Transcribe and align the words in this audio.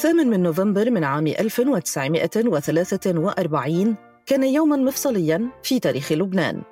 الثامن 0.00 0.30
من 0.30 0.42
نوفمبر 0.42 0.90
من 0.90 1.04
عام 1.04 1.26
1943 1.26 3.96
كان 4.26 4.44
يوما 4.44 4.76
مفصليا 4.76 5.48
في 5.62 5.80
تاريخ 5.80 6.12
لبنان. 6.12 6.62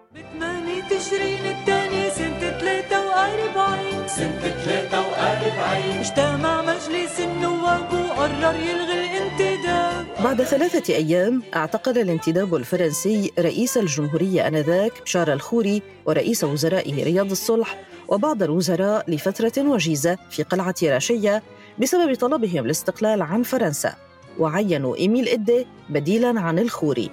تشرين 0.91 1.47
الثاني 1.47 2.11
سنة 2.11 2.59
43 2.59 4.09
سنة 4.09 4.55
43 4.65 5.99
اجتمع 5.99 6.63
مجلس 6.63 7.21
النواب 7.21 7.93
وقرر 7.93 8.55
يلغي 8.55 9.05
الانتداب. 9.05 10.07
بعد 10.25 10.43
ثلاثة 10.43 10.95
أيام 10.95 11.43
اعتقل 11.57 11.99
الانتداب 11.99 12.55
الفرنسي 12.55 13.33
رئيس 13.39 13.79
الجمهورية 13.79 14.49
آنذاك 14.49 15.03
بشار 15.03 15.33
الخوري 15.33 15.83
ورئيس 16.07 16.45
وزرائه 16.45 17.05
رياض 17.05 17.31
الصلح 17.31 17.81
وبعض 18.09 18.43
الوزراء 18.43 19.11
لفترة 19.11 19.53
وجيزة 19.59 20.19
في 20.31 20.43
قلعة 20.43 20.75
راشية 20.83 21.43
بسبب 21.81 22.15
طلبهم 22.15 22.65
الاستقلال 22.65 23.23
عن 23.23 23.43
فرنسا 23.43 23.95
وعينوا 24.39 24.97
إيميل 24.97 25.29
إدي 25.29 25.67
بديلاً 25.89 26.41
عن 26.41 26.59
الخوري. 26.59 27.11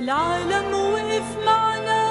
العالم 0.00 0.74
وقف 0.74 1.46
معنا 1.46 2.02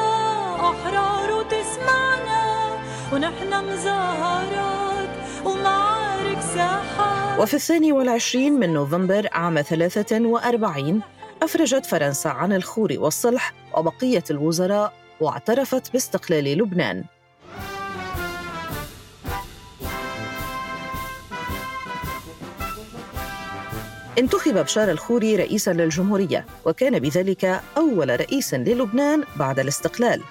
أحرار 0.56 1.32
وتسمعنا 1.32 2.78
ونحن 3.14 3.74
مظاهرات 3.74 5.10
ومعارك 5.46 6.42
ساحات. 6.42 7.40
وفي 7.40 7.54
الثاني 7.54 7.92
والعشرين 7.92 8.54
من 8.54 8.74
نوفمبر 8.74 9.28
عام 9.32 9.62
ثلاثة 9.62 10.22
وأربعين 10.22 11.02
أفرجت 11.42 11.86
فرنسا 11.86 12.28
عن 12.30 12.54
الخوري 12.54 12.98
والصلح 12.98 13.54
وبقية 13.78 14.24
الوزراء 14.32 14.94
واعترفت 15.20 15.94
باستقلال 15.94 16.58
لبنان. 16.58 17.04
انتخب 24.20 24.58
بشار 24.58 24.92
الخوري 24.92 25.36
رئيسا 25.36 25.74
للجمهورية 25.74 26.46
وكان 26.66 27.00
بذلك 27.00 27.62
أول 27.78 28.20
رئيس 28.20 28.54
للبنان 28.54 29.24
بعد 29.36 29.60
الاستقلال. 29.60 30.22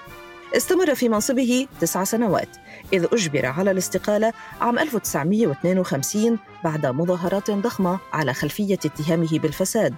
استمر 0.56 0.94
في 0.94 1.08
منصبه 1.08 1.66
تسع 1.80 2.04
سنوات 2.04 2.48
إذ 2.92 3.06
أجبر 3.12 3.46
على 3.46 3.70
الاستقالة 3.70 4.32
عام 4.60 4.78
1952 4.78 6.38
بعد 6.64 6.86
مظاهرات 6.86 7.50
ضخمة 7.50 7.98
على 8.12 8.34
خلفية 8.34 8.78
اتهامه 8.84 9.38
بالفساد. 9.38 9.94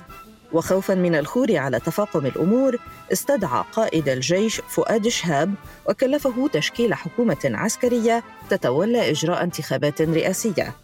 وخوفا 0.53 0.95
من 0.95 1.15
الخور 1.15 1.57
على 1.57 1.81
تفاقم 1.81 2.27
الأمور 2.27 2.77
استدعى 3.13 3.65
قائد 3.73 4.09
الجيش 4.09 4.61
فؤاد 4.69 5.09
شهاب 5.09 5.55
وكلفه 5.89 6.49
تشكيل 6.53 6.95
حكومة 6.95 7.39
عسكرية 7.45 8.23
تتولى 8.51 9.11
إجراء 9.11 9.43
انتخابات 9.43 10.03
رئاسية. 10.03 10.82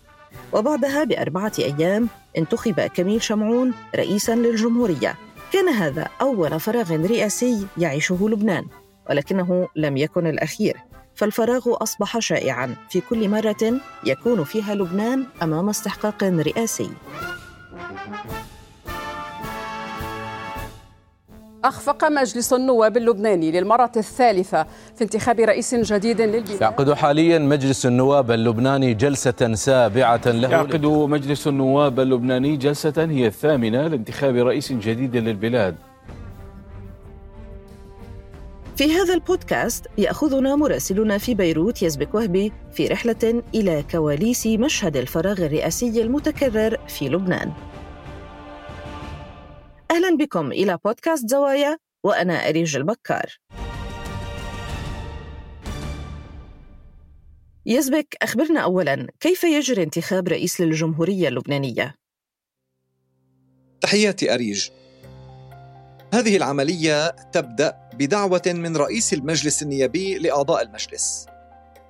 وبعدها 0.53 1.05
بأربعة 1.05 1.53
أيام 1.59 2.09
انتخب 2.39 2.81
كميل 2.81 3.23
شمعون 3.23 3.75
رئيسا 3.97 4.35
للجمهورية. 4.35 5.15
كان 5.53 5.69
هذا 5.69 6.09
أول 6.21 6.61
فراغ 6.61 7.07
رئاسي 7.07 7.67
يعيشه 7.79 8.29
لبنان 8.29 8.65
ولكنه 9.11 9.69
لم 9.77 9.97
يكن 9.97 10.27
الأخير. 10.27 10.77
فالفراغ 11.15 11.83
أصبح 11.83 12.19
شائعا. 12.19 12.75
في 12.91 13.01
كل 13.01 13.29
مرة 13.29 13.81
يكون 14.05 14.45
فيها 14.45 14.75
لبنان 14.75 15.27
أمام 15.43 15.69
استحقاق 15.69 16.25
رئاسي. 16.25 16.91
أخفق 21.65 22.05
مجلس 22.05 22.53
النواب 22.53 22.97
اللبناني 22.97 23.51
للمرة 23.51 23.93
الثالثة 23.97 24.67
في 24.97 25.05
انتخاب 25.05 25.41
رئيس 25.41 25.75
جديد 25.75 26.21
للبلاد. 26.21 26.61
يعقد 26.61 26.93
حاليا 26.93 27.39
مجلس 27.39 27.87
النواب 27.87 28.31
اللبناني 28.31 28.95
جلسة 28.95 29.55
سابعة 29.55 30.21
له. 30.27 30.51
يعقد 30.51 30.87
مجلس 30.87 31.47
النواب 31.47 32.01
اللبناني 32.01 32.57
جلسة 32.57 32.93
هي 33.11 33.27
الثامنة 33.27 33.87
لانتخاب 33.87 34.37
رئيس 34.37 34.73
جديد 34.73 35.17
للبلاد. 35.17 35.75
في 38.77 38.93
هذا 38.93 39.15
البودكاست 39.15 39.87
يأخذنا 39.99 40.57
مراسلنا 40.57 41.19
في 41.19 41.35
بيروت 41.35 41.83
يزبك 41.83 42.15
وهبي 42.15 42.53
في 42.73 42.87
رحلة 42.87 43.43
إلى 43.55 43.85
كواليس 43.91 44.47
مشهد 44.47 44.97
الفراغ 44.97 45.45
الرئاسي 45.45 46.03
المتكرر 46.03 46.79
في 46.89 47.09
لبنان. 47.09 47.53
أهلا 49.99 50.17
بكم 50.17 50.53
إلى 50.53 50.79
بودكاست 50.85 51.29
زوايا 51.29 51.79
وأنا 52.05 52.49
أريج 52.49 52.77
البكار. 52.77 53.39
يزبك 57.67 58.17
أخبرنا 58.23 58.61
أولا 58.61 59.07
كيف 59.21 59.45
يجري 59.45 59.83
انتخاب 59.83 60.29
رئيس 60.29 60.61
للجمهورية 60.61 61.29
اللبنانية؟ 61.29 61.95
تحياتي 63.81 64.35
أريج. 64.35 64.69
هذه 66.15 66.37
العملية 66.37 67.09
تبدأ 67.09 67.91
بدعوة 67.95 68.43
من 68.47 68.77
رئيس 68.77 69.13
المجلس 69.13 69.63
النيابي 69.63 70.19
لأعضاء 70.19 70.63
المجلس. 70.63 71.27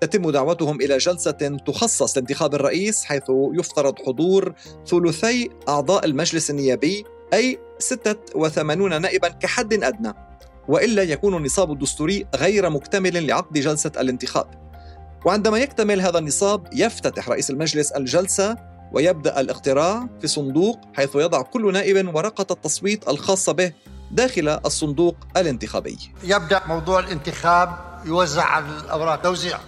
تتم 0.01 0.31
دعوتهم 0.31 0.81
إلى 0.81 0.99
جلسة 0.99 1.59
تخصص 1.67 2.17
لانتخاب 2.17 2.55
الرئيس 2.55 3.05
حيث 3.05 3.25
يفترض 3.53 3.99
حضور 4.07 4.55
ثلثي 4.87 5.51
أعضاء 5.69 6.05
المجلس 6.05 6.51
النيابي 6.51 7.05
أي 7.33 7.59
86 7.79 9.01
نائبا 9.01 9.29
كحد 9.29 9.85
أدنى 9.85 10.15
وإلا 10.69 11.03
يكون 11.03 11.37
النصاب 11.37 11.73
الدستوري 11.73 12.27
غير 12.37 12.71
مكتمل 12.71 13.27
لعقد 13.27 13.59
جلسة 13.59 13.93
الانتخاب. 14.01 14.47
وعندما 15.27 15.59
يكتمل 15.59 16.01
هذا 16.01 16.19
النصاب 16.19 16.69
يفتتح 16.73 17.29
رئيس 17.29 17.51
المجلس 17.51 17.93
الجلسة 17.93 18.57
ويبدأ 18.93 19.41
الاقتراع 19.41 20.09
في 20.21 20.27
صندوق 20.27 20.81
حيث 20.95 21.17
يضع 21.17 21.43
كل 21.43 21.73
نائب 21.73 22.15
ورقة 22.15 22.47
التصويت 22.51 23.09
الخاصة 23.09 23.53
به 23.53 23.73
داخل 24.11 24.49
الصندوق 24.49 25.17
الانتخابي. 25.37 25.99
يبدأ 26.25 26.63
موضوع 26.67 26.99
الانتخاب 26.99 27.69
يوزع 28.05 28.59
الأوراق 28.59 29.23
توزيع. 29.23 29.59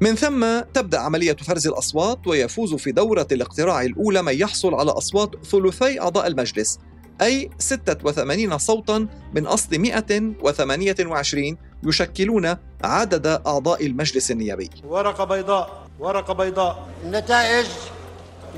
من 0.00 0.14
ثم 0.14 0.60
تبدأ 0.74 0.98
عملية 0.98 1.36
فرز 1.36 1.66
الأصوات 1.66 2.26
ويفوز 2.26 2.74
في 2.74 2.92
دورة 2.92 3.26
الاقتراع 3.32 3.82
الأولى 3.82 4.22
من 4.22 4.34
يحصل 4.34 4.74
على 4.74 4.90
أصوات 4.90 5.30
ثلثي 5.46 6.00
أعضاء 6.00 6.26
المجلس. 6.26 6.78
أي 7.22 7.50
86 7.58 8.58
صوتا 8.58 9.06
من 9.34 9.46
أصل 9.46 9.78
128 9.78 11.56
يشكلون 11.84 12.56
عدد 12.84 13.26
أعضاء 13.26 13.86
المجلس 13.86 14.30
النيابي. 14.30 14.70
ورقة 14.84 15.24
بيضاء 15.24 15.86
ورقة 16.00 16.34
بيضاء. 16.34 16.88
النتائج 17.04 17.66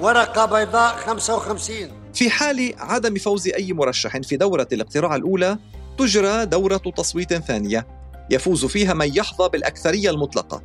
ورقة 0.00 0.44
بيضاء 0.44 0.96
55 0.96 1.90
في 2.14 2.30
حال 2.30 2.74
عدم 2.78 3.14
فوز 3.14 3.48
أي 3.48 3.72
مرشح 3.72 4.18
في 4.18 4.36
دورة 4.36 4.68
الاقتراع 4.72 5.16
الأولى 5.16 5.58
تجرى 5.98 6.46
دورة 6.46 6.76
تصويت 6.76 7.34
ثانية. 7.34 7.86
يفوز 8.30 8.64
فيها 8.64 8.94
من 8.94 9.16
يحظى 9.16 9.48
بالأكثرية 9.48 10.10
المطلقة. 10.10 10.62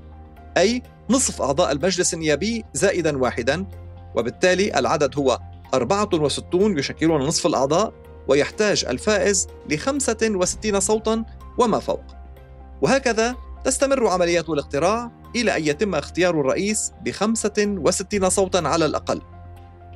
أي 0.57 0.83
نصف 1.09 1.41
أعضاء 1.41 1.71
المجلس 1.71 2.13
النيابي 2.13 2.65
زائدا 2.73 3.17
واحدا 3.17 3.65
وبالتالي 4.15 4.79
العدد 4.79 5.17
هو 5.17 5.39
64 5.73 6.79
يشكلون 6.79 7.21
نصف 7.21 7.45
الأعضاء 7.45 7.93
ويحتاج 8.27 8.85
الفائز 8.85 9.47
ل 9.69 9.77
65 9.77 10.79
صوتا 10.79 11.23
وما 11.57 11.79
فوق. 11.79 12.03
وهكذا 12.81 13.35
تستمر 13.65 14.07
عمليات 14.07 14.49
الاقتراع 14.49 15.11
إلى 15.35 15.57
أن 15.57 15.67
يتم 15.67 15.95
اختيار 15.95 16.41
الرئيس 16.41 16.91
ب 17.01 17.11
65 17.11 18.29
صوتا 18.29 18.57
على 18.57 18.85
الأقل. 18.85 19.21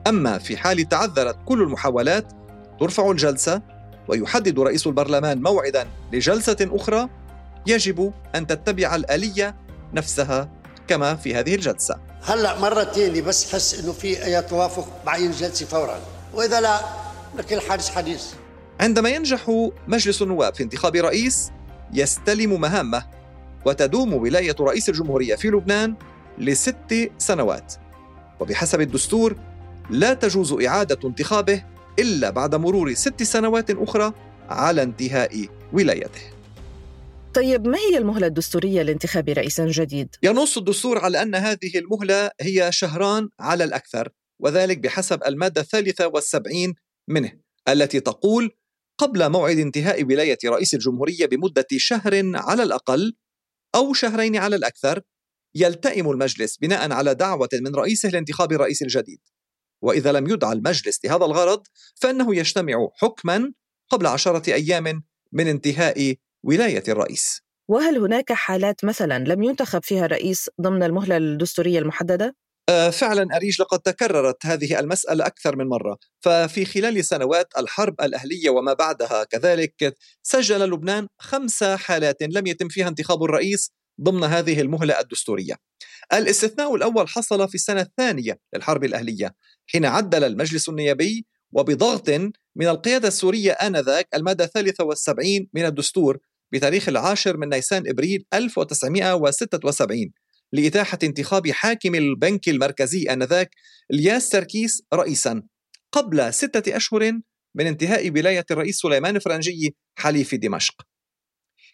أما 0.08 0.38
في 0.38 0.58
حال 0.58 0.90
تعذرت 0.90 1.38
كل 1.46 1.62
المحاولات 1.62 2.34
ترفع 2.80 3.12
الجلسة 3.12 3.62
ويحدد 4.08 4.60
رئيس 4.60 4.88
البرلمان 4.88 5.42
موعدا 5.42 5.88
لجلسة 6.14 6.58
أخرى. 6.62 7.10
يجب 7.68 8.14
أن 8.36 8.48
تتبع 8.48 8.96
الآلية 8.96 9.56
نفسها 9.94 10.50
كما 10.88 11.16
في 11.16 11.36
هذه 11.36 11.56
الجلسة. 11.56 12.13
هلا 12.26 12.60
مرة 12.60 12.84
تاني 12.84 13.22
بس 13.22 13.54
حس 13.54 13.80
إنه 13.80 13.92
في 13.92 14.26
أي 14.26 14.42
توافق 14.42 14.88
بعين 15.06 15.30
الجلسة 15.30 15.66
فورا. 15.66 16.00
وإذا 16.34 16.62
لا 16.62 16.80
لكل 17.38 17.62
حادث 17.62 17.90
حديث. 17.90 18.24
عندما 18.80 19.10
ينجح 19.10 19.70
مجلس 19.88 20.22
النواب 20.22 20.56
في 20.56 20.64
انتخاب 20.64 20.96
رئيس 20.96 21.52
يستلم 21.94 22.62
مهامه 22.62 23.04
وتدوم 23.66 24.14
ولاية 24.14 24.56
رئيس 24.60 24.90
الجمهورية 24.90 25.36
في 25.36 25.48
لبنان 25.48 25.96
لست 26.38 27.10
سنوات. 27.18 27.74
وبحسب 28.40 28.82
الدستور 28.82 29.36
لا 29.90 30.14
تجوز 30.14 30.54
إعادة 30.54 31.10
انتخابه 31.10 31.64
إلا 32.00 32.30
بعد 32.30 32.56
مرور 32.56 32.94
ست 32.94 33.24
سنوات 33.24 33.72
أخرى 33.72 34.14
على 34.50 34.84
انتهاء 34.84 35.48
ولايته. 35.74 36.22
طيب 37.34 37.68
ما 37.68 37.78
هي 37.78 37.98
المهلة 37.98 38.28
الدستورية 38.28 38.82
لانتخاب 38.82 39.30
رئيس 39.30 39.62
جديد؟ 39.62 40.16
ينص 40.24 40.58
الدستور 40.58 40.98
على 40.98 41.22
أن 41.22 41.36
هذه 41.36 41.78
المهلة 41.78 42.32
هي 42.42 42.72
شهران 42.72 43.30
على 43.40 43.64
الأكثر 43.64 44.10
وذلك 44.40 44.78
بحسب 44.78 45.24
المادة 45.24 45.62
الثالثة 45.62 46.08
والسبعين 46.08 46.74
منه 47.08 47.32
التي 47.68 48.00
تقول 48.00 48.52
قبل 48.98 49.30
موعد 49.30 49.58
انتهاء 49.58 50.04
ولاية 50.04 50.38
رئيس 50.46 50.74
الجمهورية 50.74 51.26
بمدة 51.26 51.68
شهر 51.72 52.32
على 52.36 52.64
الأقل 52.64 53.14
أو 53.76 53.94
شهرين 53.94 54.38
على 54.38 54.56
الأكثر 54.56 55.02
يلتئم 55.56 56.12
المجلس 56.12 56.58
بناء 56.58 56.92
على 56.92 57.16
دعوة 57.16 57.50
من 57.54 57.76
رئيسه 57.76 58.10
لانتخاب 58.10 58.52
الرئيس 58.52 58.82
الجديد 58.82 59.20
وإذا 59.82 60.12
لم 60.12 60.30
يدعى 60.30 60.54
المجلس 60.54 61.06
لهذا 61.06 61.26
الغرض 61.26 61.64
فإنه 61.96 62.36
يجتمع 62.36 62.90
حكما 62.96 63.54
قبل 63.90 64.08
عشرة 64.08 64.54
أيام 64.54 65.04
من 65.32 65.48
انتهاء 65.48 66.16
ولاية 66.44 66.84
الرئيس. 66.88 67.42
وهل 67.70 67.98
هناك 67.98 68.34
حالات 68.34 68.86
مثلا 68.86 69.20
لم 69.20 69.44
ينتخب 69.44 69.84
فيها 69.84 70.06
الرئيس 70.06 70.50
ضمن 70.62 70.84
المهلة 70.84 71.18
الدستورية 71.18 71.80
المحددة؟ 71.80 72.36
آه، 72.70 72.90
فعلا 72.90 73.36
أريج 73.36 73.62
لقد 73.62 73.80
تكررت 73.80 74.46
هذه 74.46 74.80
المسألة 74.80 75.26
أكثر 75.26 75.56
من 75.56 75.68
مرة. 75.68 75.98
ففي 76.20 76.66
خلال 76.66 77.06
سنوات 77.06 77.48
الحرب 77.58 78.02
الأهلية 78.02 78.50
وما 78.50 78.74
بعدها 78.74 79.24
كذلك 79.24 79.96
سجل 80.24 80.70
لبنان 80.70 81.08
خمس 81.20 81.64
حالات 81.64 82.24
لم 82.24 82.48
يتم 82.48 82.68
فيها 82.68 82.88
انتخاب 82.88 83.24
الرئيس 83.24 83.72
ضمن 84.02 84.24
هذه 84.24 84.62
المهلة 84.62 85.00
الدستورية. 85.00 85.56
الاستثناء 86.14 86.76
الأول 86.76 87.08
حصل 87.08 87.50
في 87.50 87.56
السنة 87.56 87.82
الثانية 87.82 88.40
للحرب 88.56 88.84
الأهلية 88.84 89.36
حين 89.68 89.86
عدل 89.86 90.24
المجلس 90.24 90.70
النيابي 90.70 91.26
وبضغط 91.52 92.10
من 92.56 92.68
القيادة 92.68 93.08
السورية 93.08 93.52
آنذاك 93.52 94.08
المادة 94.16 94.46
73 94.46 95.48
من 95.54 95.66
الدستور 95.66 96.18
بتاريخ 96.54 96.90
العاشر 96.90 97.38
من 97.38 97.50
نيسان 97.50 97.88
إبريل 97.88 98.26
1976 98.34 100.12
لإتاحة 100.54 101.00
انتخاب 101.04 101.52
حاكم 101.52 101.96
البنك 101.96 102.50
المركزي 102.50 103.04
آنذاك 103.04 103.50
إلياس 103.94 104.30
سركيس 104.30 104.82
رئيسا 104.94 105.44
قبل 105.92 106.34
ستة 106.34 106.76
أشهر 106.76 107.12
من 107.56 107.68
انتهاء 107.68 108.10
ولاية 108.10 108.46
الرئيس 108.52 108.78
سليمان 108.78 109.20
فرنجي 109.20 109.76
حليف 109.96 110.36
دمشق. 110.36 110.82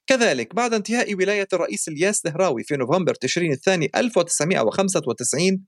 كذلك 0.08 0.56
بعد 0.56 0.74
انتهاء 0.74 1.16
ولاية 1.16 1.48
الرئيس 1.54 1.88
إلياس 1.88 2.22
دهراوي 2.22 2.64
في 2.64 2.76
نوفمبر 2.76 3.14
تشرين 3.14 3.52
الثاني 3.52 3.90
1995 3.96 5.66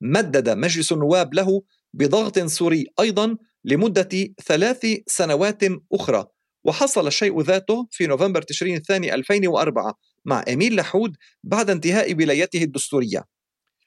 مدد 0.00 0.48
مجلس 0.48 0.92
النواب 0.92 1.34
له 1.34 1.62
بضغط 1.94 2.38
سوري 2.38 2.86
أيضا 3.00 3.36
لمدة 3.64 4.34
ثلاث 4.46 4.86
سنوات 5.06 5.62
أخرى 5.92 6.26
وحصل 6.64 7.06
الشيء 7.06 7.40
ذاته 7.40 7.88
في 7.90 8.06
نوفمبر 8.06 8.42
تشرين 8.42 8.76
الثاني 8.76 9.14
2004 9.14 9.94
مع 10.24 10.44
إميل 10.48 10.76
لحود 10.76 11.16
بعد 11.44 11.70
انتهاء 11.70 12.14
ولايته 12.14 12.62
الدستورية. 12.62 13.24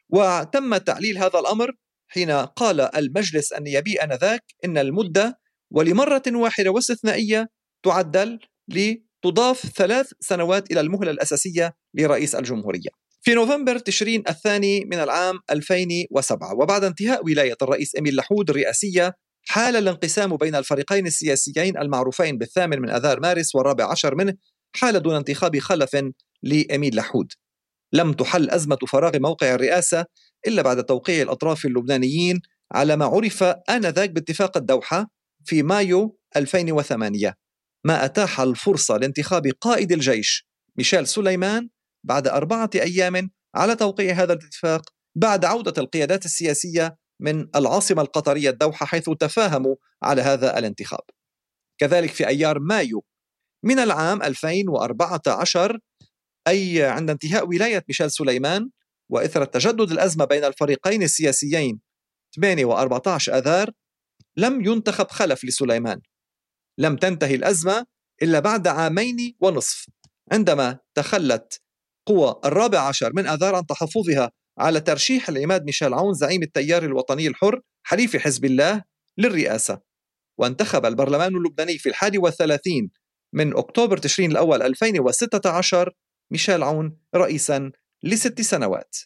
وتم 0.09 0.77
تعليل 0.77 1.17
هذا 1.17 1.39
الأمر 1.39 1.71
حين 2.07 2.31
قال 2.31 2.81
المجلس 2.81 3.53
النيابي 3.53 3.95
آنذاك 3.95 4.43
إن 4.65 4.77
المدة 4.77 5.39
ولمرة 5.71 6.23
واحدة 6.27 6.71
واستثنائية 6.71 7.49
تعدل 7.83 8.39
لتضاف 8.67 9.65
ثلاث 9.75 10.09
سنوات 10.19 10.71
إلى 10.71 10.79
المهلة 10.79 11.11
الأساسية 11.11 11.75
لرئيس 11.93 12.35
الجمهورية. 12.35 12.89
في 13.21 13.33
نوفمبر 13.33 13.79
تشرين 13.79 14.23
الثاني 14.29 14.85
من 14.85 14.97
العام 14.97 15.39
2007 15.51 16.53
وبعد 16.53 16.83
انتهاء 16.83 17.25
ولاية 17.25 17.55
الرئيس 17.61 17.95
إميل 17.99 18.15
لحود 18.15 18.49
الرئاسية 18.49 19.13
حال 19.47 19.75
الانقسام 19.75 20.37
بين 20.37 20.55
الفريقين 20.55 21.07
السياسيين 21.07 21.77
المعروفين 21.77 22.37
بالثامن 22.37 22.81
من 22.81 22.89
أذار 22.89 23.19
مارس 23.19 23.55
والرابع 23.55 23.91
عشر 23.91 24.15
منه 24.15 24.33
حال 24.75 24.99
دون 24.99 25.15
انتخاب 25.15 25.59
خلف 25.59 25.97
لأمين 26.43 26.95
لحود. 26.95 27.31
لم 27.93 28.13
تحل 28.13 28.49
أزمة 28.49 28.77
فراغ 28.87 29.19
موقع 29.19 29.53
الرئاسة 29.55 30.05
إلا 30.47 30.61
بعد 30.61 30.83
توقيع 30.83 31.21
الأطراف 31.21 31.65
اللبنانيين 31.65 32.41
على 32.71 32.95
ما 32.95 33.05
عرف 33.05 33.43
آنذاك 33.43 34.09
باتفاق 34.09 34.57
الدوحة 34.57 35.07
في 35.45 35.63
مايو 35.63 36.17
2008 36.35 37.35
ما 37.83 38.05
أتاح 38.05 38.39
الفرصة 38.39 38.97
لانتخاب 38.97 39.47
قائد 39.61 39.91
الجيش 39.91 40.47
ميشيل 40.77 41.07
سليمان 41.07 41.69
بعد 42.03 42.27
أربعة 42.27 42.69
أيام 42.75 43.29
على 43.55 43.75
توقيع 43.75 44.13
هذا 44.13 44.33
الاتفاق 44.33 44.89
بعد 45.15 45.45
عودة 45.45 45.73
القيادات 45.77 46.25
السياسية 46.25 46.97
من 47.19 47.47
العاصمة 47.55 48.01
القطرية 48.01 48.49
الدوحة 48.49 48.85
حيث 48.85 49.09
تفاهموا 49.09 49.75
على 50.03 50.21
هذا 50.21 50.57
الانتخاب. 50.57 51.01
كذلك 51.77 52.09
في 52.09 52.27
أيار 52.27 52.59
مايو 52.59 53.03
من 53.63 53.79
العام 53.79 54.23
2014 54.23 55.79
أي 56.47 56.83
عند 56.83 57.09
انتهاء 57.09 57.47
ولاية 57.47 57.85
ميشيل 57.87 58.11
سليمان 58.11 58.69
وإثر 59.09 59.45
تجدد 59.45 59.91
الأزمة 59.91 60.25
بين 60.25 60.43
الفريقين 60.43 61.03
السياسيين 61.03 61.79
8 62.35 62.65
و14 62.65 63.29
أذار 63.29 63.71
لم 64.37 64.65
ينتخب 64.65 65.11
خلف 65.11 65.45
لسليمان. 65.45 66.01
لم 66.77 66.95
تنتهي 66.95 67.35
الأزمة 67.35 67.85
إلا 68.21 68.39
بعد 68.39 68.67
عامين 68.67 69.35
ونصف 69.39 69.85
عندما 70.31 70.79
تخلت 70.95 71.61
قوى 72.05 72.39
الرابع 72.45 72.79
عشر 72.79 73.13
من 73.13 73.27
أذار 73.27 73.55
عن 73.55 73.65
تحفظها 73.65 74.31
على 74.57 74.79
ترشيح 74.79 75.29
العماد 75.29 75.65
ميشيل 75.65 75.93
عون 75.93 76.13
زعيم 76.13 76.43
التيار 76.43 76.83
الوطني 76.83 77.27
الحر 77.27 77.61
حليف 77.83 78.17
حزب 78.17 78.45
الله 78.45 78.83
للرئاسة. 79.17 79.81
وانتخب 80.37 80.85
البرلمان 80.85 81.35
اللبناني 81.35 81.77
في 81.77 81.89
الحادي 81.89 82.17
والثلاثين 82.17 82.89
من 83.33 83.57
أكتوبر 83.57 83.97
تشرين 83.97 84.31
الأول 84.31 84.61
2016 84.61 85.93
ميشيل 86.31 86.63
عون 86.63 86.97
رئيسا 87.15 87.71
لست 88.03 88.41
سنوات. 88.41 88.97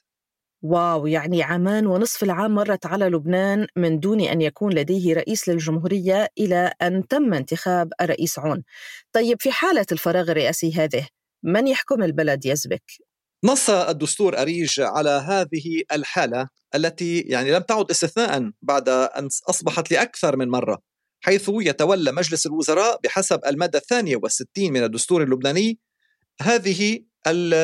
واو 0.61 1.07
يعني 1.07 1.43
عامان 1.43 1.87
ونصف 1.87 2.23
العام 2.23 2.55
مرت 2.55 2.85
على 2.85 3.05
لبنان 3.05 3.67
من 3.75 3.99
دون 3.99 4.21
أن 4.21 4.41
يكون 4.41 4.73
لديه 4.73 5.13
رئيس 5.13 5.49
للجمهورية 5.49 6.27
إلى 6.37 6.73
أن 6.81 7.07
تم 7.07 7.33
انتخاب 7.33 7.93
الرئيس 8.01 8.39
عون. 8.39 8.63
طيب 9.11 9.37
في 9.41 9.51
حالة 9.51 9.85
الفراغ 9.91 10.31
الرئاسي 10.31 10.73
هذه 10.73 11.07
من 11.43 11.67
يحكم 11.67 12.03
البلد؟ 12.03 12.45
يزبك؟ 12.45 13.06
نص 13.43 13.69
الدستور 13.69 14.41
أريج 14.41 14.79
على 14.79 15.09
هذه 15.09 15.83
الحالة 15.91 16.49
التي 16.75 17.19
يعني 17.19 17.51
لم 17.51 17.61
تعد 17.61 17.91
استثناء 17.91 18.51
بعد 18.61 18.89
أن 18.89 19.29
أصبحت 19.49 19.91
لأكثر 19.91 20.35
من 20.35 20.49
مرة 20.49 20.81
حيث 21.21 21.49
يتولى 21.53 22.11
مجلس 22.11 22.45
الوزراء 22.45 22.99
بحسب 23.03 23.39
المادة 23.45 23.79
الثانية 23.79 24.15
والستين 24.15 24.73
من 24.73 24.83
الدستور 24.83 25.23
اللبناني 25.23 25.79
هذه 26.41 26.99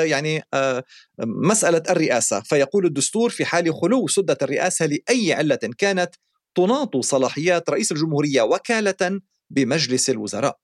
يعني 0.04 0.44
آه، 0.54 0.84
مسألة 1.20 1.84
الرئاسة. 1.90 2.40
فيقول 2.40 2.86
الدستور 2.86 3.30
في 3.30 3.46
حال 3.46 3.74
خلو 3.74 4.08
سدة 4.08 4.38
الرئاسة 4.42 4.86
لأي 4.86 5.34
علة 5.34 5.60
كانت 5.78 6.16
تناط 6.56 6.98
صلاحيات 6.98 7.70
رئيس 7.70 7.92
الجمهورية 7.92 8.42
وكالة 8.42 9.22
بمجلس 9.50 10.10
الوزراء. 10.10 10.58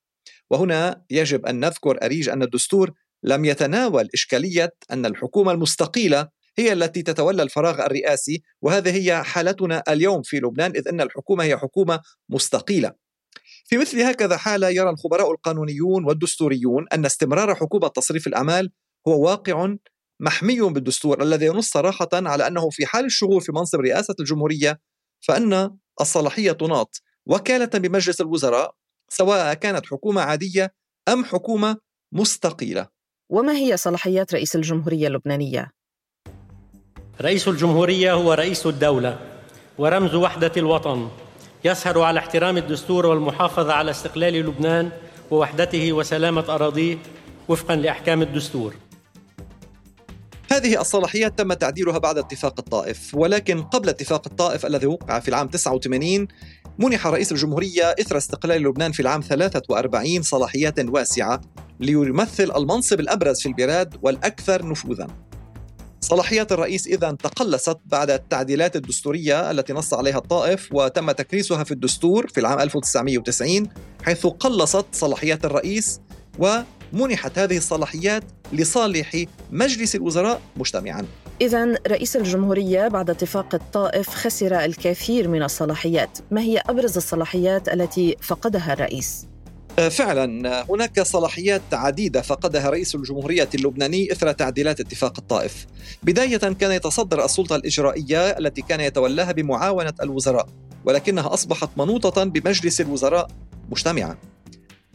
وهنا 0.50 1.06
يجب 1.10 1.46
أن 1.46 1.60
نذكر 1.60 2.04
أريج 2.04 2.30
أن 2.30 2.44
الدستور 2.44 2.92
لم 3.24 3.46
يتناول 3.46 4.10
إشكالية 4.14 4.74
أن 4.92 5.06
الحكومة 5.06 5.52
المستقيلة 5.52 6.28
هي 6.58 6.74
التي 6.74 7.02
تتولى 7.02 7.44
الفراغ 7.44 7.86
الرئاسي 7.86 8.44
وهذه 8.62 8.96
هي 8.96 9.24
حالتنا 9.24 9.84
اليوم 9.90 10.22
في 10.22 10.38
لبنان 10.38 10.72
إذ 10.72 10.88
أن 10.88 11.02
الحكومة 11.02 11.44
هي 11.44 11.58
حكومة 11.58 12.00
مستقيلة. 12.30 12.94
في 13.66 13.78
مثل 13.78 14.02
هكذا 14.02 14.38
حالة 14.38 14.70
يرى 14.70 14.90
الخبراء 14.90 15.32
القانونيون 15.32 16.06
والدستوريون 16.06 16.86
أن 16.94 17.06
استمرار 17.06 17.56
حكومة 17.56 17.88
تصريف 17.88 18.28
الأعمال 18.28 18.72
هو 19.08 19.26
واقع 19.26 19.76
محمي 20.20 20.62
بالدستور 20.62 21.24
الذي 21.24 21.46
ينص 21.46 21.70
صراحة 21.70 22.10
على 22.14 22.48
أنه 22.48 22.70
في 22.70 22.86
حال 22.86 23.06
الشغول 23.06 23.42
في 23.42 23.52
منصب 23.52 23.80
رئاسة 23.80 24.16
الجمهورية 24.20 24.80
فإن 25.20 25.78
الصلاحية 26.02 26.52
تناط. 26.52 27.02
وكالة 27.26 27.66
بمجلس 27.66 28.22
الوزراء 28.22 28.76
سواء 29.10 29.54
كانت 29.54 29.86
حكومة 29.86 30.22
عادية 30.22 30.74
أم 31.08 31.26
حكومة 31.26 31.78
مستقيلة. 32.12 32.99
وما 33.30 33.54
هي 33.54 33.78
صلاحيات 33.78 34.34
رئيس 34.34 34.56
الجمهورية 34.56 35.08
اللبنانية؟ 35.08 35.72
رئيس 37.22 37.48
الجمهورية 37.48 38.14
هو 38.14 38.34
رئيس 38.34 38.66
الدولة 38.66 39.20
ورمز 39.78 40.16
وحدة 40.16 40.52
الوطن. 40.58 41.08
يسهر 41.66 42.02
على 42.02 42.20
احترام 42.20 42.58
الدستور 42.58 43.06
والمحافظة 43.06 43.74
على 43.74 43.92
استقلال 43.92 44.34
لبنان 44.34 44.92
ووحدته 45.32 45.94
وسلامة 45.94 46.46
أراضيه 46.50 46.98
وفقا 47.48 47.76
لأحكام 47.76 48.22
الدستور. 48.22 48.74
هذه 50.52 50.82
الصلاحيات 50.82 51.38
تم 51.38 51.54
تعديلها 51.54 51.98
بعد 51.98 52.18
اتفاق 52.18 52.60
الطائف 52.60 53.16
ولكن 53.16 53.64
قبل 53.64 53.90
اتفاق 53.90 54.28
الطائف 54.28 54.66
الذي 54.66 54.88
وقع 54.88 55.20
في 55.20 55.28
العام 55.28 55.48
89 55.48 56.28
منح 56.80 57.08
رئيس 57.08 57.32
الجمهورية 57.32 57.96
إثر 58.02 58.18
استقلال 58.18 58.64
لبنان 58.64 58.92
في 58.92 59.00
العام 59.00 59.22
43 59.22 60.22
صلاحيات 60.22 60.80
واسعة. 60.80 61.42
ليمثل 61.80 62.52
المنصب 62.56 63.00
الأبرز 63.00 63.40
في 63.40 63.46
البلاد 63.46 63.96
والأكثر 64.02 64.66
نفوذاً. 64.66 65.08
صلاحيات 66.02 66.52
الرئيس 66.52 66.88
إذا 66.88 67.12
تقلصت 67.12 67.78
بعد 67.86 68.10
التعديلات 68.10 68.76
الدستورية 68.76 69.52
التي 69.52 69.74
نص 69.74 69.94
عليها 69.94 70.18
الطائف 70.18 70.70
وتم 70.74 71.12
تكريسها 71.12 71.64
في 71.64 71.72
الدستور 71.72 72.28
في 72.28 72.40
العام 72.40 72.60
1990 72.60 73.68
حيث 74.04 74.28
قلصت 74.28 74.86
صلاحيات 74.92 75.46
الرئيس 75.46 76.02
ومنحت 76.40 77.40
هذه 77.40 77.58
الصلاحيات 77.58 78.24
لصالح 78.54 79.26
مجلس 79.52 79.96
الوزراء 79.96 80.42
مجتمعا. 80.58 81.06
إذا 81.42 81.76
رئيس 81.88 82.16
الجمهورية 82.16 82.88
بعد 82.88 83.10
اتفاق 83.10 83.56
الطائف 83.56 84.10
خسر 84.10 84.66
الكثير 84.66 85.28
من 85.28 85.44
الصلاحيات. 85.44 86.18
ما 86.32 86.42
هي 86.42 86.62
أبرز 86.70 86.98
الصلاحيات 86.98 87.70
التي 87.70 88.16
فقدها 88.22 88.74
الرئيس؟ 88.74 89.29
آه، 89.80 89.90
فعلا 89.90 90.66
هناك 90.70 91.02
صلاحيات 91.02 91.62
عديدة 91.74 92.22
فقدها 92.22 92.70
رئيس 92.70 92.96
الجمهورية 92.96 93.50
اللبناني 93.56 94.12
إثر 94.12 94.32
تعديلات 94.32 94.80
اتفاق 94.80 95.20
الطائف. 95.20 95.66
بداية 96.04 96.38
كان 96.38 96.72
يتصدر 96.72 97.26
السلطة 97.26 97.56
الإجرائية 97.56 98.30
التي 98.30 98.62
كان 98.62 98.80
يتولاها 98.80 99.32
بمعاونة 99.32 99.94
الوزراء 100.02 100.50
ولكنها 100.86 101.34
أصبحت 101.34 101.70
منوطة 101.78 102.24
بمجلس 102.24 102.82
الوزراء 102.82 103.28
مجتمعة 103.70 104.18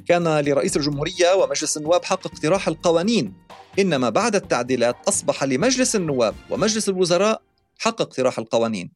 كان 0.06 0.40
لرئيس 0.40 0.76
الجمهورية 0.76 1.34
ومجلس 1.34 1.76
النواب 1.76 2.04
حق 2.04 2.26
اقتراح 2.26 2.68
القوانين 2.68 3.34
إنما 3.78 4.10
بعد 4.10 4.34
التعديلات 4.34 4.96
أصبح 5.08 5.44
لمجلس 5.44 5.96
النواب 5.96 6.34
ومجلس 6.50 6.88
الوزراء 6.88 7.42
حق 7.78 8.00
اقتراح 8.00 8.38
القوانين. 8.38 8.90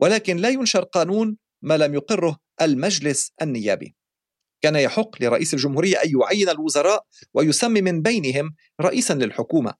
ولكن 0.00 0.36
لا 0.36 0.48
ينشر 0.48 0.84
قانون 0.84 1.36
ما 1.62 1.76
لم 1.76 1.94
يقره 1.94 2.36
المجلس 2.62 3.32
النيابي. 3.42 3.97
كان 4.60 4.76
يحق 4.76 5.22
لرئيس 5.22 5.54
الجمهورية 5.54 5.96
أن 5.96 6.10
يعين 6.20 6.48
الوزراء 6.48 7.06
ويسمي 7.34 7.82
من 7.82 8.02
بينهم 8.02 8.54
رئيسا 8.80 9.14
للحكومة 9.14 9.74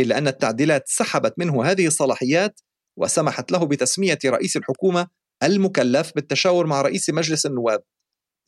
إلا 0.00 0.18
أن 0.18 0.28
التعديلات 0.28 0.88
سحبت 0.88 1.34
منه 1.38 1.64
هذه 1.64 1.86
الصلاحيات 1.86 2.60
وسمحت 2.96 3.52
له 3.52 3.66
بتسمية 3.66 4.18
رئيس 4.26 4.56
الحكومة 4.56 5.08
المكلف 5.42 6.12
بالتشاور 6.14 6.66
مع 6.66 6.82
رئيس 6.82 7.10
مجلس 7.10 7.46
النواب 7.46 7.82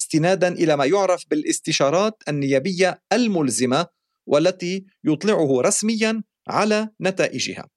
استنادا 0.01 0.49
إلى 0.49 0.77
ما 0.77 0.85
يعرف 0.85 1.25
بالاستشارات 1.31 2.23
النيابية 2.29 3.03
الملزمة 3.13 3.87
والتي 4.27 4.87
يطلعه 5.05 5.61
رسميا 5.61 6.23
على 6.49 6.89
نتائجها. 7.01 7.69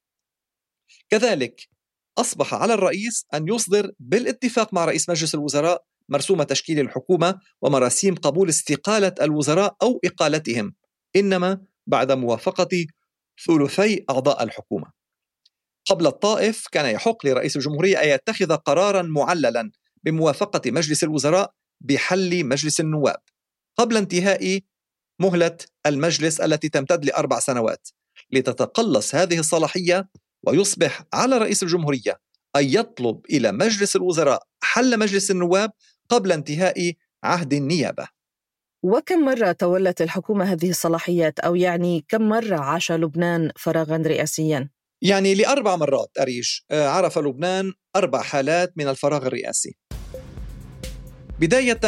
كذلك 1.10 1.62
أصبح 2.18 2.54
على 2.54 2.74
الرئيس 2.74 3.26
أن 3.34 3.48
يصدر 3.48 3.92
بالاتفاق 4.00 4.74
مع 4.74 4.86
رئيس 4.86 5.10
مجلس 5.10 5.36
الوزراء 5.36 5.84
مرسوم 6.10 6.44
تشكيل 6.44 6.80
الحكومة 6.80 7.40
ومراسيم 7.62 8.16
قبول 8.16 8.50
استقالة 8.50 9.14
الوزراء 9.22 9.76
أو 9.82 10.00
إقالتهم 10.06 10.76
إنما 11.16 11.62
بعد 11.88 12.12
موافقة 12.12 12.86
ثلثي 13.48 14.06
أعضاء 14.10 14.44
الحكومة. 14.44 14.92
قبل 15.86 16.08
الطائف 16.08 16.68
كان 16.72 16.96
يحق 16.96 17.26
لرئيس 17.26 17.56
الجمهورية 17.56 18.04
أن 18.04 18.10
يتخذ 18.10 18.56
قرارا 18.56 19.02
معللا 19.02 19.72
بموافقة 20.04 20.72
مجلس 20.72 21.04
الوزراء 21.04 21.52
بحل 21.82 22.46
مجلس 22.46 22.80
النواب 22.80 23.20
قبل 23.78 23.98
انتهاء 23.98 24.60
مهلة 25.20 25.58
المجلس 25.86 26.42
التي 26.42 26.70
تمتد 26.70 27.06
لأربع 27.06 27.40
سنوات 27.40 27.90
لتتقلص 28.32 29.16
هذه 29.16 29.40
الصلاحية 29.40 30.10
ويصبح 30.48 31.04
على 31.14 31.38
رئيس 31.38 31.64
الجمهورية 31.64 32.20
أن 32.56 32.66
يطلب 32.66 33.26
إلى 33.30 33.52
مجلس 33.52 33.96
الوزراء 33.96 34.44
حل 34.64 35.00
مجلس 35.00 35.32
النواب 35.32 35.72
قبل 36.10 36.32
انتهاء 36.32 36.94
عهد 37.24 37.54
النيابة. 37.54 38.08
وكم 38.84 39.20
مرة 39.26 39.52
تولت 39.52 40.02
الحكومة 40.02 40.46
هذه 40.46 40.70
الصلاحيات 40.70 41.40
أو 41.40 41.56
يعني 41.56 42.06
كم 42.08 42.22
مرة 42.30 42.56
عاش 42.56 42.92
لبنان 42.92 43.52
فراغا 43.56 43.98
رئاسيا؟ 43.98 44.70
يعني 45.02 45.36
لأربع 45.36 45.76
مرات 45.76 46.12
أريش 46.20 46.66
آه، 46.72 46.88
عرف 46.88 47.18
لبنان 47.18 47.74
أربع 47.96 48.22
حالات 48.22 48.74
من 48.76 48.88
الفراغ 48.88 49.28
الرئاسي 49.28 49.76
بداية 51.40 51.80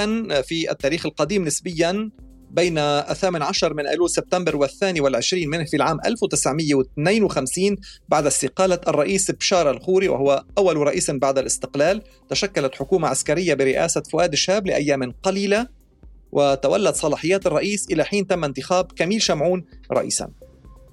في 0.41 0.71
التاريخ 0.71 1.05
القديم 1.05 1.45
نسبيا 1.45 2.11
بين 2.51 2.77
الثامن 2.77 3.41
عشر 3.41 3.73
من 3.73 3.87
أيلول 3.87 4.09
سبتمبر 4.09 4.55
والثاني 4.55 5.01
والعشرين 5.01 5.49
منه 5.49 5.65
في 5.65 5.77
العام 5.77 5.99
1952 6.05 7.77
بعد 8.09 8.25
استقالة 8.25 8.79
الرئيس 8.87 9.31
بشار 9.31 9.71
الخوري 9.71 10.07
وهو 10.07 10.43
أول 10.57 10.77
رئيس 10.77 11.11
بعد 11.11 11.37
الاستقلال. 11.37 12.01
تشكلت 12.29 12.75
حكومة 12.75 13.07
عسكرية 13.07 13.53
برئاسة 13.53 14.01
فؤاد 14.01 14.31
الشاب 14.31 14.67
لأيام 14.67 15.13
قليلة 15.23 15.67
وتولت 16.31 16.95
صلاحيات 16.95 17.47
الرئيس 17.47 17.85
إلى 17.91 18.03
حين 18.03 18.27
تم 18.27 18.43
انتخاب 18.43 18.91
كميل 18.91 19.21
شمعون 19.21 19.65
رئيسا. 19.91 20.29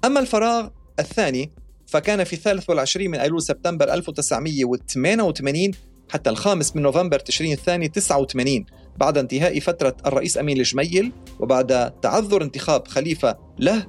أما 0.05 0.19
الفراغ 0.19 0.69
الثاني 0.99 1.51
فكان 1.87 2.23
في 2.23 2.33
الثالث 2.33 2.69
والعشرين 2.69 3.11
من 3.11 3.19
أيلول 3.19 3.41
سبتمبر 3.41 3.93
1988 3.93 5.71
حتى 6.09 6.29
الخامس 6.29 6.75
من 6.75 6.81
نوفمبر 6.81 7.19
تشرين 7.19 7.53
الثاني 7.53 7.87
89 7.87 8.65
بعد 8.97 9.17
انتهاء 9.17 9.59
فترة 9.59 9.95
الرئيس 10.05 10.37
أمين 10.37 10.57
الجميل 10.57 11.11
وبعد 11.39 11.91
تعذر 12.01 12.41
انتخاب 12.41 12.87
خليفة 12.87 13.37
له 13.59 13.87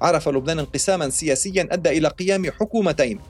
عرف 0.00 0.28
لبنان 0.28 0.58
انقساما 0.58 1.08
سياسيا 1.08 1.68
أدى 1.70 1.90
إلى 1.90 2.08
قيام 2.08 2.50
حكومتين. 2.50 3.20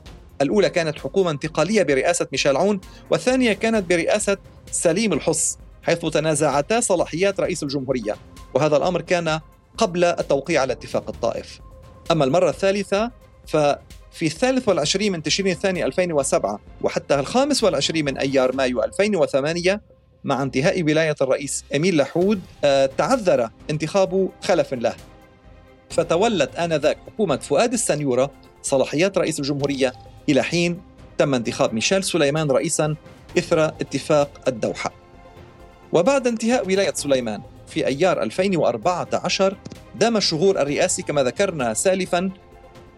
الأولى 0.42 0.70
كانت 0.70 0.98
حكومة 0.98 1.30
انتقالية 1.30 1.82
برئاسة 1.82 2.26
ميشيل 2.32 2.56
عون 2.56 2.80
والثانية 3.10 3.52
كانت 3.52 3.88
برئاسة 3.90 4.36
سليم 4.70 5.12
الحص 5.12 5.58
حيث 5.82 5.98
تنازعتا 5.98 6.80
صلاحيات 6.80 7.40
رئيس 7.40 7.62
الجمهورية. 7.62 8.16
وهذا 8.54 8.76
الأمر 8.76 9.00
كان 9.00 9.40
قبل 9.78 10.04
التوقيع 10.04 10.60
على 10.60 10.72
اتفاق 10.72 11.10
الطائف. 11.10 11.60
أما 12.10 12.24
المرة 12.24 12.50
الثالثة 12.50 13.10
ف 13.46 13.56
في 14.12 14.26
الثالث 14.26 14.68
والعشرين 14.68 15.12
من 15.12 15.22
تشرين 15.22 15.52
الثاني 15.52 15.84
2007 15.84 16.60
وحتى 16.82 17.14
الخامس 17.20 17.64
والعشرين 17.64 18.04
من 18.04 18.18
أيار 18.18 18.56
مايو 18.56 18.82
2008 18.82 19.80
مع 20.24 20.42
انتهاء 20.42 20.82
ولاية 20.82 21.14
الرئيس 21.20 21.64
أمين 21.76 21.96
لحود 21.96 22.40
آه، 22.64 22.86
تعذر 22.86 23.50
انتخاب 23.70 24.28
خلف 24.42 24.74
له. 24.74 24.94
فتولت 25.90 26.56
آنذاك 26.56 26.98
حكومة 27.06 27.36
فؤاد 27.36 27.72
السنيورة 27.72 28.30
صلاحيات 28.62 29.18
رئيس 29.18 29.40
الجمهورية 29.40 29.92
إلى 30.28 30.42
حين 30.42 30.80
تم 31.18 31.34
انتخاب 31.34 31.74
ميشيل 31.74 32.04
سليمان 32.04 32.50
رئيسا 32.50 32.96
إثر 33.38 33.64
اتفاق 33.64 34.30
الدوحة. 34.48 34.92
وبعد 35.92 36.26
انتهاء 36.26 36.66
ولاية 36.66 36.94
سليمان 36.94 37.42
في 37.66 37.86
أيار 37.86 38.22
2014 38.22 39.56
دام 39.94 40.16
الشهور 40.16 40.60
الرئاسي 40.60 41.02
كما 41.02 41.22
ذكرنا 41.22 41.74
سالفا 41.74 42.30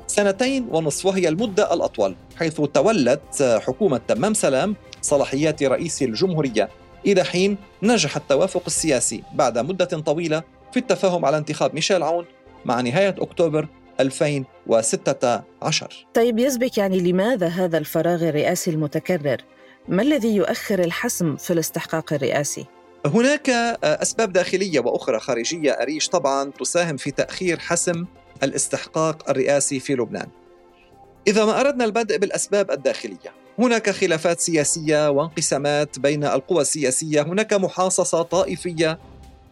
سنتين 0.06 0.68
ونصف 0.70 1.06
وهي 1.06 1.28
المدة 1.28 1.74
الأطول 1.74 2.16
حيث 2.36 2.60
تولت 2.60 3.60
حكومة 3.66 4.00
تمام 4.08 4.34
سلام 4.34 4.76
صلاحيات 5.02 5.62
رئيس 5.62 6.02
الجمهورية 6.02 6.68
إلى 7.07 7.25
حين 7.25 7.57
نجح 7.83 8.16
التوافق 8.16 8.62
السياسي 8.66 9.23
بعد 9.35 9.59
مدة 9.59 9.85
طويلة 9.85 10.42
في 10.73 10.78
التفاهم 10.78 11.25
على 11.25 11.37
انتخاب 11.37 11.75
ميشيل 11.75 12.02
عون 12.02 12.25
مع 12.64 12.80
نهاية 12.80 13.14
أكتوبر 13.19 13.69
2016 14.00 16.07
طيب 16.14 16.38
يسبك 16.38 16.78
يعني 16.78 17.00
لماذا 17.00 17.47
هذا 17.47 17.78
الفراغ 17.78 18.28
الرئاسي 18.28 18.71
المتكرر؟ 18.71 19.37
ما 19.88 20.02
الذي 20.02 20.37
يؤخر 20.37 20.78
الحسم 20.78 21.37
في 21.37 21.52
الاستحقاق 21.52 22.12
الرئاسي؟ 22.12 22.66
هناك 23.07 23.50
أسباب 23.85 24.33
داخلية 24.33 24.80
وأخرى 24.80 25.21
خارجية 25.21 25.73
أريش 25.73 26.09
طبعا 26.09 26.50
تساهم 26.50 26.97
في 26.97 27.11
تأخير 27.11 27.59
حسم 27.59 28.07
الاستحقاق 28.42 29.30
الرئاسي 29.30 29.80
في 29.80 29.95
لبنان. 29.95 30.28
إذا 31.26 31.45
ما 31.45 31.61
أردنا 31.61 31.85
البدء 31.85 32.19
بالأسباب 32.19 32.71
الداخلية، 32.71 33.33
هناك 33.60 33.90
خلافات 33.90 34.40
سياسية 34.40 35.10
وانقسامات 35.10 35.98
بين 35.98 36.24
القوى 36.24 36.60
السياسية، 36.60 37.22
هناك 37.22 37.52
محاصصة 37.52 38.22
طائفية، 38.22 38.98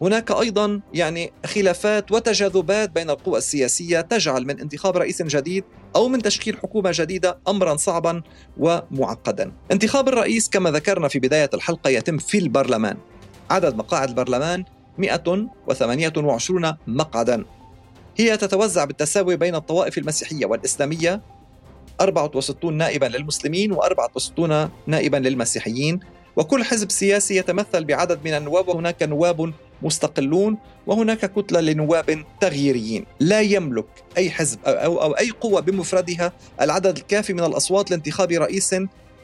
هناك 0.01 0.31
أيضا 0.31 0.81
يعني 0.93 1.31
خلافات 1.45 2.11
وتجاذبات 2.11 2.89
بين 2.89 3.09
القوى 3.09 3.37
السياسية 3.37 4.01
تجعل 4.01 4.45
من 4.45 4.59
انتخاب 4.59 4.97
رئيس 4.97 5.21
جديد 5.21 5.63
أو 5.95 6.07
من 6.07 6.21
تشكيل 6.21 6.57
حكومة 6.57 6.91
جديدة 6.93 7.39
أمرا 7.47 7.75
صعبا 7.75 8.21
ومعقدا. 8.57 9.51
انتخاب 9.71 10.07
الرئيس 10.07 10.49
كما 10.49 10.71
ذكرنا 10.71 11.07
في 11.07 11.19
بداية 11.19 11.49
الحلقة 11.53 11.89
يتم 11.89 12.17
في 12.17 12.37
البرلمان. 12.37 12.97
عدد 13.49 13.75
مقاعد 13.75 14.09
البرلمان 14.09 14.63
128 14.97 16.73
مقعدا 16.87 17.45
هي 18.17 18.37
تتوزع 18.37 18.85
بالتساوي 18.85 19.35
بين 19.35 19.55
الطوائف 19.55 19.97
المسيحية 19.97 20.45
والإسلامية 20.45 21.21
64 22.01 22.73
نائبا 22.73 23.05
للمسلمين 23.05 23.75
و64 23.75 24.41
نائبا 24.87 25.17
للمسيحيين. 25.17 25.99
وكل 26.35 26.63
حزب 26.63 26.91
سياسي 26.91 27.35
يتمثل 27.35 27.85
بعدد 27.85 28.19
من 28.25 28.33
النواب 28.33 28.67
وهناك 28.67 29.03
نواب 29.03 29.53
مستقلون 29.81 30.57
وهناك 30.87 31.33
كتلة 31.33 31.59
لنواب 31.59 32.25
تغييريين. 32.41 33.05
لا 33.19 33.41
يملك 33.41 33.85
أي 34.17 34.31
حزب 34.31 34.59
أو, 34.65 35.01
أو 35.01 35.11
أي 35.11 35.29
قوة 35.29 35.61
بمفردها 35.61 36.33
العدد 36.61 36.97
الكافي 36.97 37.33
من 37.33 37.43
الأصوات 37.43 37.91
لانتخاب 37.91 38.31
رئيس 38.31 38.75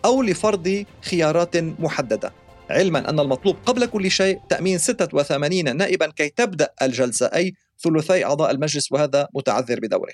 أو 0.06 0.22
لفرض 0.22 0.86
خيارات 1.02 1.58
محددة. 1.58 2.34
علما 2.70 3.10
أن 3.10 3.20
المطلوب 3.20 3.56
قبل 3.66 3.86
كل 3.86 4.12
شيء 4.12 4.40
تأمين 4.50 4.78
86 4.78 5.78
نائبا 5.78 6.12
كي 6.12 6.30
تبدأ 6.30 6.70
الجلسة 6.82 7.26
أي 7.26 7.54
ثلثي 7.84 8.26
أعضاء 8.26 8.52
المجلس 8.52 8.92
وهذا 8.92 9.28
متعذر 9.36 9.80
بدوره. 9.80 10.14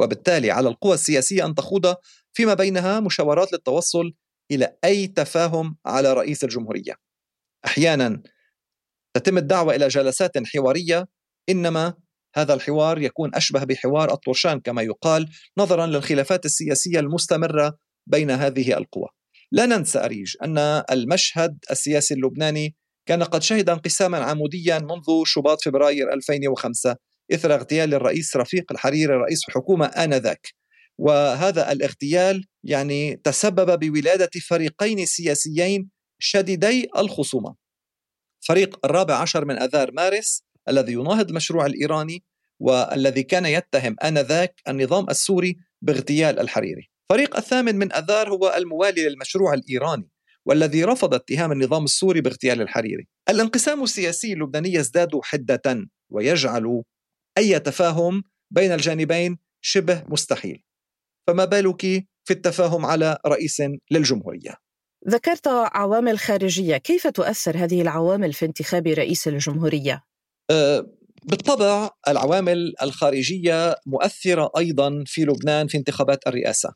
وبالتالي 0.00 0.50
على 0.50 0.68
القوى 0.68 0.94
السياسية 0.94 1.46
أن 1.46 1.54
تخوض 1.54 1.94
فيما 2.32 2.54
بينها 2.54 3.00
مشاورات 3.00 3.52
للتوصل 3.52 4.12
إلى 4.50 4.76
أي 4.84 5.06
تفاهم 5.06 5.76
على 5.86 6.12
رئيس 6.12 6.44
الجمهورية. 6.44 6.94
أحيانا 7.66 8.22
تتم 9.14 9.38
الدعوة 9.38 9.74
إلى 9.74 9.88
جلسات 9.88 10.32
حوارية 10.46 11.08
إنما 11.48 11.94
هذا 12.34 12.54
الحوار 12.54 13.02
يكون 13.02 13.34
أشبه 13.34 13.64
بحوار 13.64 14.12
الطرشان 14.12 14.60
كما 14.60 14.82
يقال 14.82 15.28
نظرا 15.58 15.86
للخلافات 15.86 16.44
السياسية 16.44 17.00
المستمرة 17.00 17.78
بين 18.06 18.30
هذه 18.30 18.78
القوى. 18.78 19.08
لا 19.52 19.66
ننسى 19.66 19.98
أريج 19.98 20.36
أن 20.42 20.58
المشهد 20.90 21.58
السياسي 21.70 22.14
اللبناني 22.14 22.76
كان 23.06 23.22
قد 23.22 23.42
شهد 23.42 23.70
انقساما 23.70 24.18
عموديا 24.18 24.78
منذ 24.78 25.24
شباط 25.24 25.62
فبراير 25.64 26.12
2005 26.12 26.96
إثر 27.32 27.54
اغتيال 27.54 27.94
الرئيس 27.94 28.36
رفيق 28.36 28.72
الحريري 28.72 29.14
رئيس 29.14 29.48
الحكومة 29.48 29.86
آنذاك. 29.86 30.48
وهذا 30.98 31.72
الاغتيال 31.72 32.44
يعني 32.64 33.16
تسبب 33.16 33.78
بولادة 33.78 34.30
فريقين 34.48 35.06
سياسيين 35.06 35.90
شديدي 36.18 36.88
الخصومة. 36.98 37.54
فريق 38.40 38.78
الرابع 38.84 39.14
عشر 39.14 39.44
من 39.44 39.58
أذار 39.58 39.92
مارس 39.92 40.42
الذي 40.68 40.92
يناهض 40.92 41.28
المشروع 41.28 41.66
الإيراني 41.66 42.24
والذي 42.60 43.22
كان 43.22 43.46
يتهم 43.46 43.96
آنذاك 44.04 44.54
النظام 44.68 45.10
السوري 45.10 45.56
باغتيال 45.82 46.40
الحريري. 46.40 46.90
فريق 47.10 47.36
الثامن 47.36 47.76
من 47.76 47.92
أذار 47.92 48.28
هو 48.28 48.54
الموالي 48.56 49.08
للمشروع 49.08 49.54
الإيراني 49.54 50.08
والذي 50.46 50.84
رفض 50.84 51.14
اتهام 51.14 51.52
النظام 51.52 51.84
السوري 51.84 52.20
باغتيال 52.20 52.60
الحريري. 52.60 53.08
الانقسام 53.28 53.82
السياسي 53.82 54.32
اللبناني 54.32 54.74
يزداد 54.74 55.10
حدة 55.22 55.86
ويجعل 56.10 56.82
أي 57.40 57.60
تفاهم 57.60 58.22
بين 58.50 58.72
الجانبين 58.72 59.38
شبه 59.60 60.04
مستحيل. 60.08 60.62
فما 61.26 61.44
بالك 61.44 61.80
في 62.24 62.30
التفاهم 62.30 62.86
على 62.86 63.18
رئيس 63.26 63.62
للجمهورية؟ 63.90 64.54
ذكرت 65.08 65.48
عوامل 65.48 66.18
خارجية. 66.18 66.76
كيف 66.76 67.06
تؤثر 67.06 67.56
هذه 67.56 67.82
العوامل 67.82 68.32
في 68.32 68.46
انتخاب 68.46 68.86
رئيس 68.86 69.28
الجمهورية؟ 69.28 70.04
أه 70.50 70.86
بالطبع 71.24 71.90
العوامل 72.08 72.74
الخارجية 72.82 73.76
مؤثرة 73.86 74.50
أيضا 74.58 75.04
في 75.06 75.24
لبنان 75.24 75.66
في 75.66 75.78
انتخابات 75.78 76.26
الرئاسة. 76.26 76.74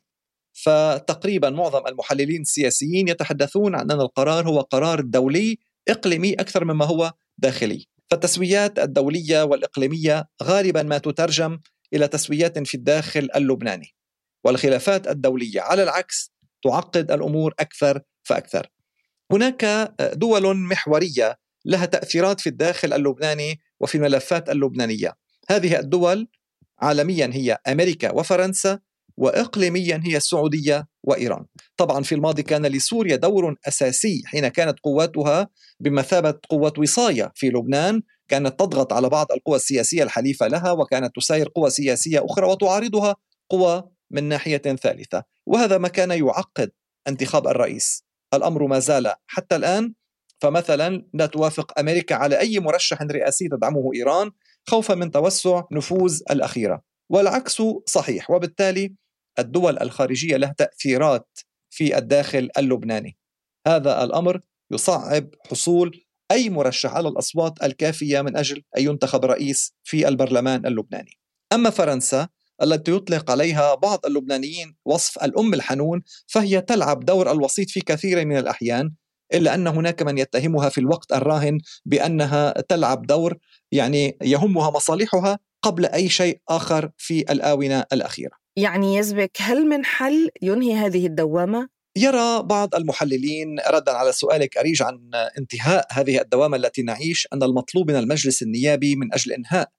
فتقريبا 0.53 1.49
معظم 1.49 1.87
المحللين 1.87 2.41
السياسيين 2.41 3.07
يتحدثون 3.07 3.75
عن 3.75 3.91
أن 3.91 4.01
القرار 4.01 4.49
هو 4.49 4.61
قرار 4.61 5.01
دولي 5.01 5.57
إقليمي 5.89 6.33
أكثر 6.33 6.65
مما 6.65 6.85
هو 6.85 7.13
داخلي. 7.37 7.85
فالتسويات 8.11 8.79
الدولية 8.79 9.43
والإقليمية 9.43 10.25
غالبا 10.43 10.83
ما 10.83 10.97
تترجم 10.97 11.59
إلى 11.93 12.07
تسويات 12.07 12.67
في 12.67 12.75
الداخل 12.75 13.29
اللبناني 13.35 13.95
والخلافات 14.43 15.07
الدولية. 15.07 15.61
على 15.61 15.83
العكس 15.83 16.31
تعقد 16.63 17.11
الأمور 17.11 17.53
أكثر 17.59 18.01
فأكثر. 18.23 18.67
هناك 19.31 19.93
دول 20.13 20.57
محورية 20.57 21.37
لها 21.65 21.85
تأثيرات 21.85 22.41
في 22.41 22.49
الداخل 22.49 22.93
اللبناني 22.93 23.59
وفي 23.79 23.95
الملفات 23.95 24.49
اللبنانية. 24.49 25.13
هذه 25.49 25.79
الدول 25.79 26.27
عالميا 26.79 27.29
هي 27.33 27.57
أمريكا 27.67 28.11
وفرنسا 28.11 28.79
واقليميا 29.17 30.01
هي 30.05 30.17
السعودية 30.17 30.87
وإيران. 31.03 31.45
طبعا 31.77 32.03
في 32.03 32.15
الماضي 32.15 32.43
كان 32.43 32.65
لسوريا 32.65 33.15
دور 33.15 33.55
أساسي 33.67 34.21
حين 34.25 34.47
كانت 34.47 34.79
قواتها 34.79 35.49
بمثابة 35.79 36.39
قوه 36.49 36.73
وصاية 36.77 37.31
في 37.35 37.49
لبنان، 37.49 38.01
كانت 38.27 38.59
تضغط 38.59 38.93
على 38.93 39.09
بعض 39.09 39.31
القوى 39.31 39.55
السياسية 39.55 40.03
الحليفة 40.03 40.47
لها 40.47 40.71
وكانت 40.71 41.15
تساير 41.15 41.47
قوى 41.55 41.69
سياسية 41.69 42.25
أخرى 42.25 42.47
وتعارضها 42.47 43.15
قوى 43.49 43.83
من 44.11 44.23
ناحية 44.23 44.57
ثالثة، 44.57 45.23
وهذا 45.45 45.77
ما 45.77 45.87
كان 45.87 46.11
يعقد 46.11 46.71
انتخاب 47.07 47.47
الرئيس. 47.47 48.05
الأمر 48.33 48.67
ما 48.67 48.79
زال 48.79 49.13
حتى 49.27 49.55
الآن 49.55 49.93
فمثلا 50.41 51.05
لا 51.13 51.25
توافق 51.25 51.79
أمريكا 51.79 52.15
على 52.15 52.39
أي 52.39 52.59
مرشح 52.59 53.01
رئاسي 53.01 53.47
تدعمه 53.47 53.91
إيران 53.95 54.31
خوفا 54.67 54.95
من 54.95 55.11
توسع 55.11 55.63
نفوذ 55.71 56.21
الأخيرة 56.31 56.81
والعكس 57.09 57.61
صحيح 57.85 58.31
وبالتالي 58.31 58.93
الدول 59.39 59.79
الخارجية 59.79 60.37
لها 60.37 60.55
تأثيرات 60.57 61.39
في 61.69 61.97
الداخل 61.97 62.49
اللبناني 62.57 63.17
هذا 63.67 64.03
الأمر 64.03 64.41
يصعب 64.71 65.29
حصول 65.49 66.05
أي 66.31 66.49
مرشح 66.49 66.93
على 66.93 67.07
الأصوات 67.07 67.63
الكافية 67.63 68.21
من 68.21 68.37
أجل 68.37 68.63
أن 68.77 68.83
ينتخب 68.83 69.25
رئيس 69.25 69.73
في 69.83 70.07
البرلمان 70.07 70.65
اللبناني 70.65 71.11
أما 71.53 71.69
فرنسا 71.69 72.27
التي 72.63 72.91
يطلق 72.91 73.31
عليها 73.31 73.75
بعض 73.75 74.05
اللبنانيين 74.05 74.75
وصف 74.85 75.23
الأم 75.23 75.53
الحنون 75.53 76.03
فهي 76.27 76.61
تلعب 76.61 77.05
دور 77.05 77.31
الوسيط 77.31 77.69
في 77.69 77.81
كثير 77.81 78.25
من 78.25 78.37
الأحيان 78.37 78.91
إلا 79.33 79.55
أن 79.55 79.67
هناك 79.67 80.01
من 80.01 80.17
يتهمها 80.17 80.69
في 80.69 80.77
الوقت 80.77 81.11
الراهن 81.13 81.57
بأنها 81.85 82.51
تلعب 82.51 83.07
دور 83.07 83.37
يعني 83.71 84.17
يهمها 84.21 84.69
مصالحها 84.69 85.39
قبل 85.61 85.85
أي 85.85 86.09
شيء 86.09 86.41
آخر 86.49 86.91
في 86.97 87.19
الآونة 87.19 87.85
الأخيرة. 87.93 88.44
يعني 88.57 88.95
يزبك 88.95 89.37
هل 89.39 89.65
من 89.65 89.85
حل 89.85 90.29
ينهي 90.41 90.73
هذه 90.73 91.05
الدوامة؟ 91.05 91.69
يرى 91.97 92.43
بعض 92.43 92.75
المحللين 92.75 93.59
ردا 93.69 93.91
على 93.91 94.11
سؤالك 94.11 94.57
أريج 94.57 94.81
عن 94.81 95.11
انتهاء 95.37 95.87
هذه 95.91 96.21
الدوامة 96.21 96.57
التي 96.57 96.81
نعيش 96.81 97.27
أن 97.33 97.43
المطلوب 97.43 97.91
من 97.91 97.97
المجلس 97.97 98.41
النيابي 98.41 98.95
من 98.95 99.13
أجل 99.13 99.31
إنهاء 99.31 99.69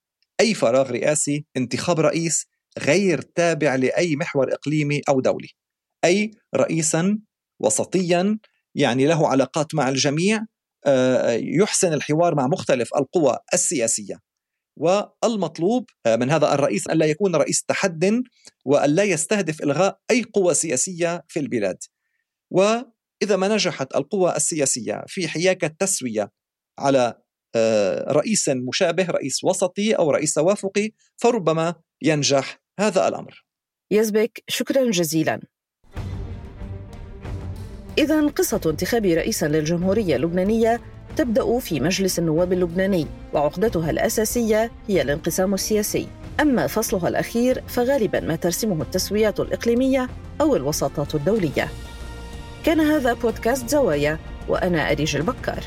أي 0.40 0.54
فراغ 0.54 0.90
رئاسي 0.90 1.44
انتخاب 1.56 2.00
رئيس 2.00 2.46
غير 2.78 3.20
تابع 3.20 3.74
لأي 3.74 4.16
محور 4.16 4.52
إقليمي 4.52 5.00
أو 5.08 5.20
دولي. 5.20 5.48
أي 6.04 6.30
رئيسا 6.54 7.18
وسطيا 7.60 8.38
يعني 8.74 9.06
له 9.06 9.28
علاقات 9.28 9.74
مع 9.74 9.88
الجميع 9.88 10.44
آه، 10.86 11.32
يحسن 11.32 11.92
الحوار 11.92 12.34
مع 12.34 12.46
مختلف 12.46 12.88
القوى 12.96 13.38
السياسية 13.54 14.20
والمطلوب 14.76 15.90
آه، 16.06 16.16
من 16.16 16.30
هذا 16.30 16.54
الرئيس 16.54 16.86
ألا 16.86 17.06
يكون 17.06 17.36
رئيس 17.36 17.64
تحد 17.64 18.22
وألا 18.64 19.02
يستهدف 19.02 19.62
إلغاء 19.62 19.98
أي 20.10 20.22
قوة 20.22 20.52
سياسية 20.52 21.24
في 21.28 21.40
البلاد. 21.40 21.78
وإذا 22.50 23.36
ما 23.36 23.48
نجحت 23.48 23.96
القوى 23.96 24.36
السياسية 24.36 25.04
في 25.06 25.28
حياك 25.28 25.64
التسوية 25.64 26.30
على 26.78 27.18
آه، 27.54 28.12
رئيس 28.12 28.48
مشابه 28.48 29.06
رئيس 29.06 29.44
وسطي 29.44 29.92
أو 29.92 30.10
رئيس 30.10 30.34
توافقي 30.34 30.90
فربما 31.16 31.74
ينجح 32.02 32.60
هذا 32.80 33.08
الأمر. 33.08 33.44
يزبك 33.90 34.42
شكرا 34.48 34.90
جزيلا. 34.90 35.40
إذا 37.98 38.26
قصة 38.26 38.60
انتخاب 38.66 39.06
رئيس 39.06 39.44
للجمهورية 39.44 40.16
اللبنانية 40.16 40.80
تبدأ 41.16 41.58
في 41.58 41.80
مجلس 41.80 42.18
النواب 42.18 42.52
اللبناني 42.52 43.06
وعقدتها 43.32 43.90
الأساسية 43.90 44.70
هي 44.88 45.02
الانقسام 45.02 45.54
السياسي. 45.54 46.08
أما 46.40 46.66
فصلها 46.66 47.08
الأخير 47.08 47.62
فغالبا 47.68 48.20
ما 48.20 48.36
ترسمه 48.36 48.82
التسويات 48.82 49.40
الإقليمية 49.40 50.08
أو 50.40 50.56
الوساطات 50.56 51.14
الدولية. 51.14 51.68
كان 52.64 52.80
هذا 52.80 53.12
بودكاست 53.12 53.68
زوايا 53.68 54.18
وأنا 54.48 54.90
أريج 54.90 55.16
البكار. 55.16 55.64